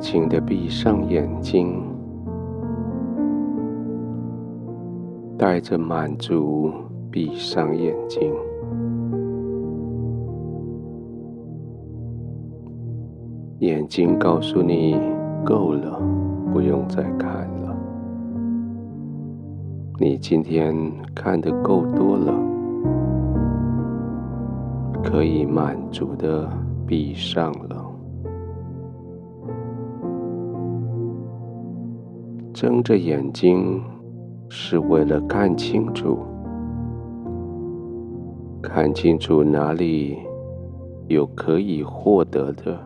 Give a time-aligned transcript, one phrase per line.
[0.00, 1.82] 轻的闭上眼睛，
[5.36, 6.72] 带着满足
[7.10, 8.32] 闭上眼睛。
[13.58, 14.98] 眼睛告诉你
[15.44, 16.00] 够了，
[16.50, 17.76] 不用再看了。
[19.98, 20.74] 你今天
[21.14, 22.34] 看的够多了，
[25.04, 26.48] 可以满足的
[26.86, 27.89] 闭上了。
[32.60, 33.82] 睁着眼睛
[34.50, 36.18] 是为了看清楚，
[38.62, 40.18] 看清楚哪里
[41.08, 42.78] 有可以获得的，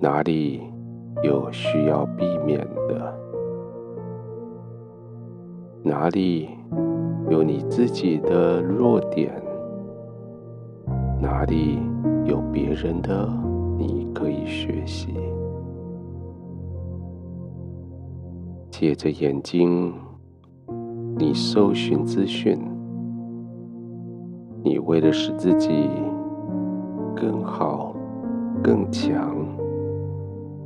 [0.00, 0.62] 哪里
[1.22, 3.14] 有需要避免的，
[5.82, 6.48] 哪里
[7.28, 9.30] 有你自己的弱点，
[11.20, 11.78] 哪里
[12.24, 13.28] 有别人的
[13.76, 15.12] 你可以学习。
[18.80, 19.92] 借着眼睛，
[21.16, 22.56] 你搜寻资讯，
[24.62, 25.90] 你为了使自己
[27.16, 27.92] 更好、
[28.62, 29.36] 更强、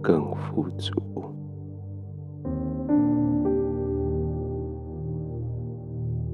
[0.03, 0.93] 更富足。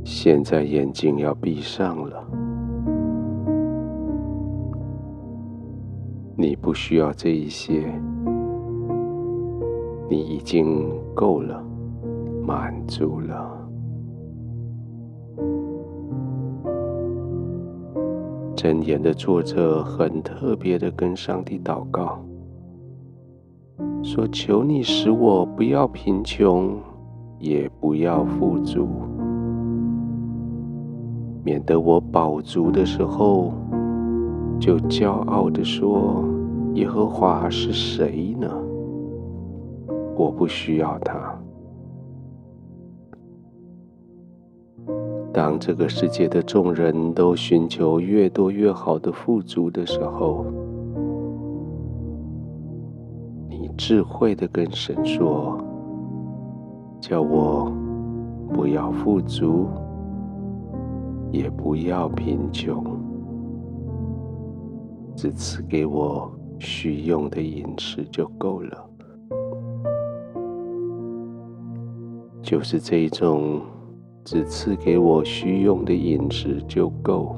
[0.02, 2.26] 现在眼睛要闭上了，
[6.34, 7.84] 你不需要这一些，
[10.10, 11.66] 你已经够了。
[12.48, 13.68] 满足了。
[18.56, 22.18] 箴言的作者很特别的跟上帝祷告，
[24.02, 26.74] 说：“求你使我不要贫穷，
[27.38, 28.88] 也不要富足，
[31.44, 33.52] 免得我饱足的时候，
[34.58, 36.24] 就骄傲的说：
[36.72, 38.50] 耶和华是谁呢？
[40.16, 41.37] 我不需要他。”
[45.38, 50.44] 当这个世界的众人都寻求越多越好的富足的时候，
[53.48, 55.56] 你智慧的跟神说
[57.00, 57.72] ：“叫我
[58.52, 59.68] 不要富足，
[61.30, 62.84] 也不要贫穷，
[65.14, 66.28] 只赐给我
[66.58, 68.90] 需用的饮食就够了。”
[72.42, 73.60] 就是这一种。
[74.30, 77.34] 只赐给我需用的饮食就够，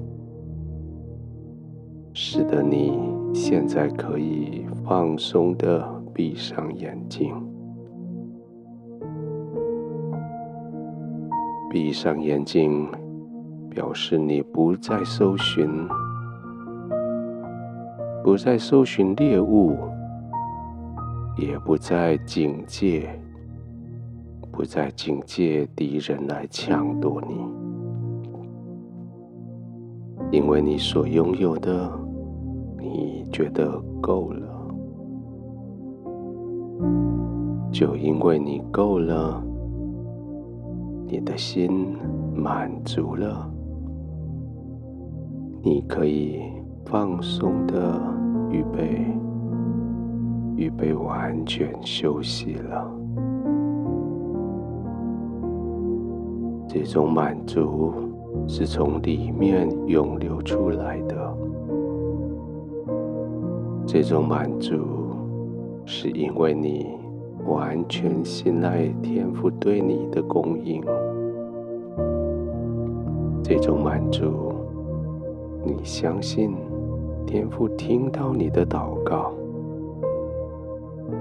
[2.12, 2.98] 使得你
[3.32, 7.32] 现在可以放松的闭上眼睛。
[11.70, 12.88] 闭上眼睛，
[13.70, 15.70] 表示你不再搜寻，
[18.24, 19.76] 不再搜寻猎物，
[21.38, 23.08] 也不再警戒。
[24.60, 27.34] 不再警戒敌人来抢夺你，
[30.36, 31.90] 因为你所拥有的，
[32.78, 34.46] 你觉得够了。
[37.72, 39.42] 就因为你够了，
[41.06, 41.96] 你的心
[42.34, 43.50] 满足了，
[45.62, 46.42] 你可以
[46.84, 47.98] 放松的
[48.50, 49.06] 预备，
[50.54, 52.89] 预备完全休息了。
[56.72, 57.92] 这种满足
[58.46, 61.36] 是从里面涌流出来的。
[63.84, 64.76] 这种满足
[65.84, 66.86] 是因为你
[67.44, 70.80] 完全信赖天父对你的供应。
[73.42, 74.52] 这种满足，
[75.64, 76.54] 你相信
[77.26, 79.32] 天父听到你的祷告，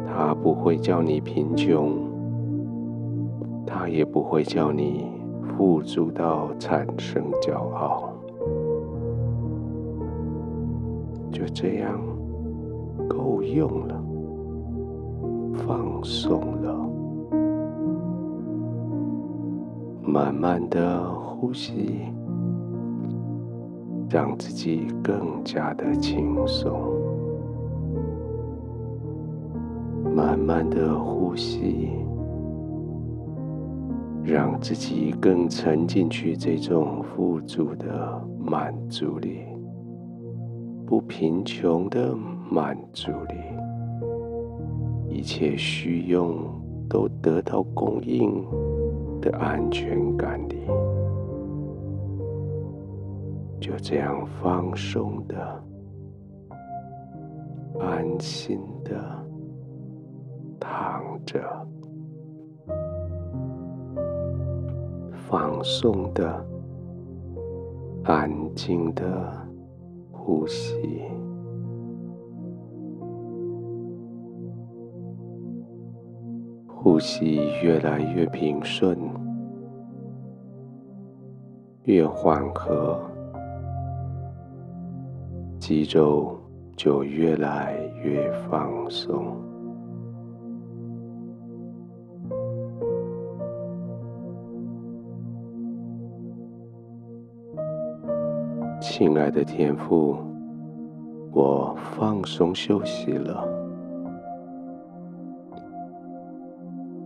[0.05, 1.97] 他不会叫你贫穷，
[3.65, 5.17] 他也不会叫你。
[5.59, 8.13] 富足到产生骄傲，
[11.33, 11.99] 就这样
[13.09, 14.01] 够用了，
[15.57, 16.89] 放松了，
[20.01, 22.05] 慢慢的呼吸，
[24.09, 26.71] 让自己更加的轻松，
[30.15, 31.89] 慢慢的呼吸。
[34.31, 39.39] 让自己更沉进去这种富足的满足里，
[40.85, 42.15] 不贫穷的
[42.47, 43.35] 满足里，
[45.09, 46.45] 一切需用
[46.87, 48.45] 都得到供应
[49.19, 50.57] 的安全感里，
[53.59, 55.63] 就这样放松的、
[57.79, 58.93] 安心的
[60.59, 61.67] 躺着，
[65.29, 66.43] 放松的、
[68.03, 69.31] 安静的
[70.11, 71.03] 呼吸，
[76.67, 78.97] 呼吸越来越平顺，
[81.83, 82.99] 越缓和，
[85.59, 86.35] 肌肉
[86.75, 89.48] 就越来越放松。
[98.99, 100.17] 亲爱的天父，
[101.31, 103.47] 我放松休息了。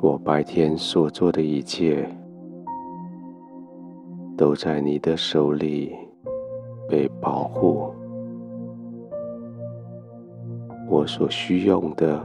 [0.01, 2.09] 我白天所做的一切，
[4.35, 5.95] 都在你的手里
[6.89, 7.93] 被保护。
[10.89, 12.19] 我所需用的，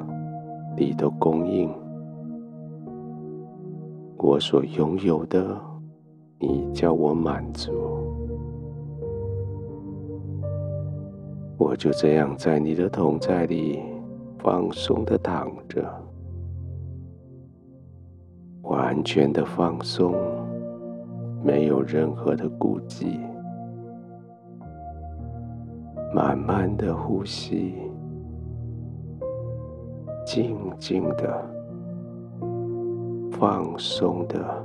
[0.79, 1.69] 你都供应；
[4.17, 5.61] 我所拥有的，
[6.39, 8.08] 你叫我满足。
[11.59, 13.83] 我就这样在你的同在里
[14.39, 15.85] 放松的躺着，
[18.63, 20.15] 完全的放松，
[21.43, 23.19] 没有任何的顾忌，
[26.15, 27.75] 慢慢的呼吸，
[30.25, 31.45] 静静的，
[33.33, 34.65] 放松的，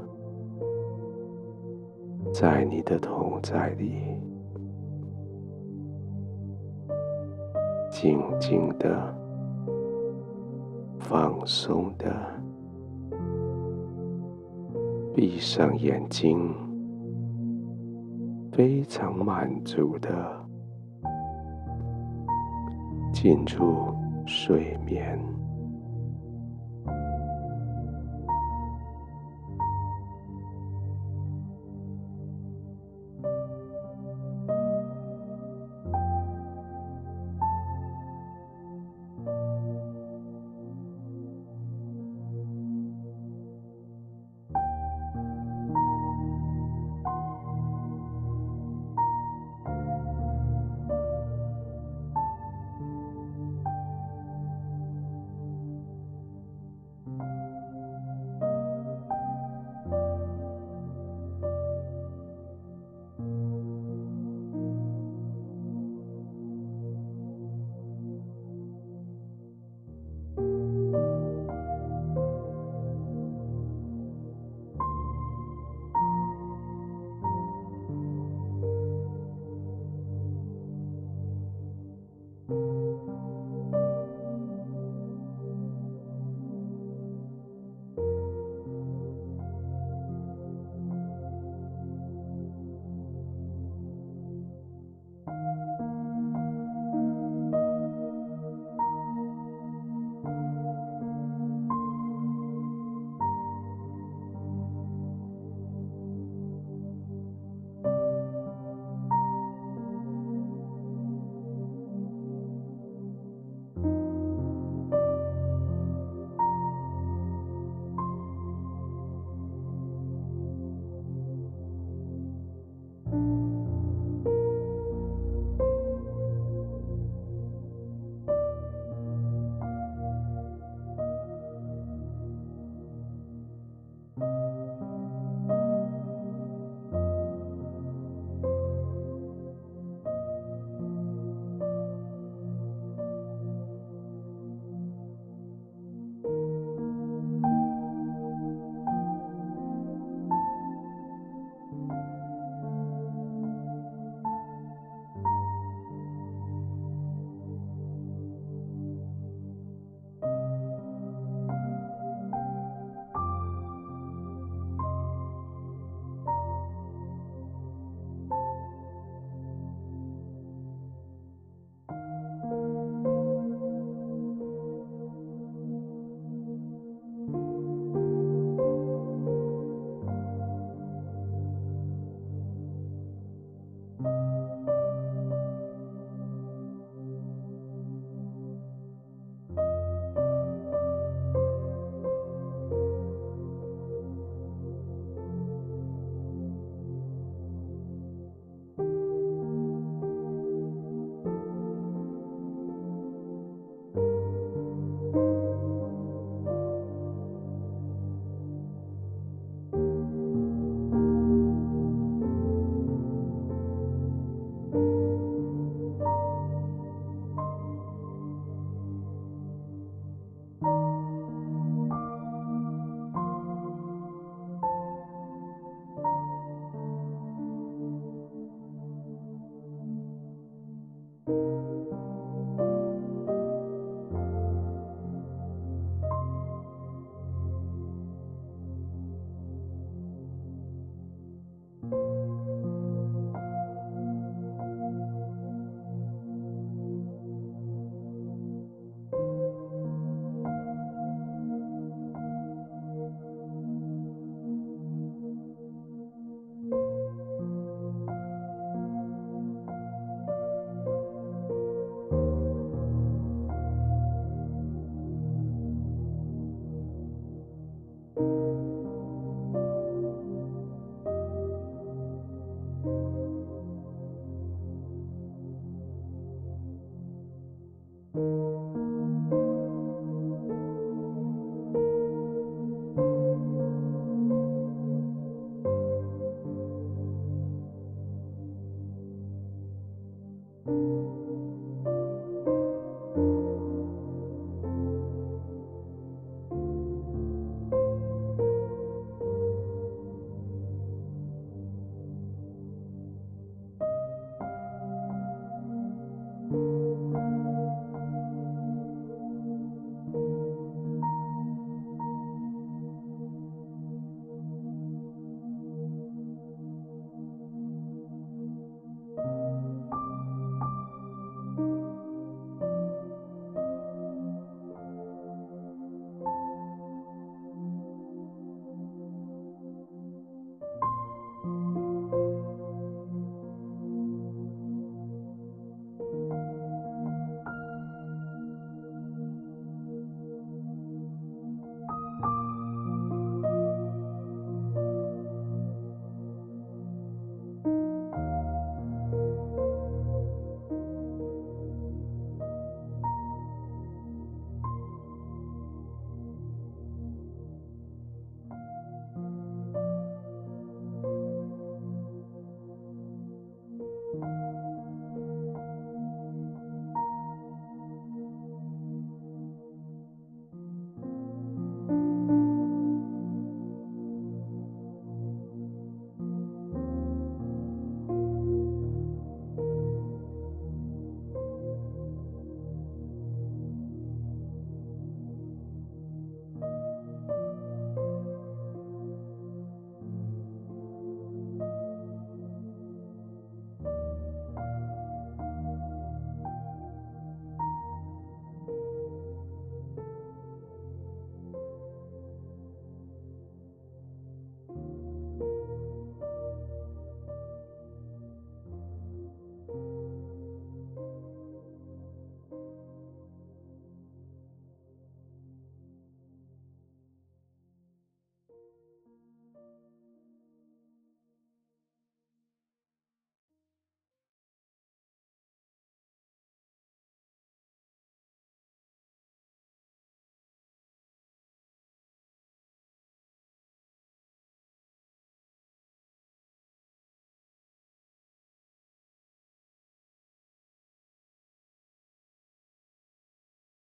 [2.32, 4.13] 在你的同在里。
[8.04, 9.16] 静静的，
[11.00, 12.14] 放松的，
[15.16, 16.54] 闭上眼睛，
[18.52, 20.12] 非常满足的
[23.14, 23.96] 进入
[24.26, 25.18] 睡眠。